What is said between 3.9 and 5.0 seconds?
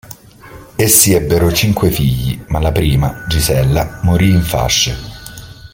morì in fasce.